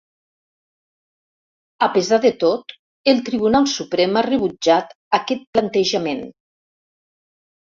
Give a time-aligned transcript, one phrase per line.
[1.87, 2.73] A pesar de tot,
[3.13, 6.27] el Tribunal Suprem ha rebutjat aquest plantejament.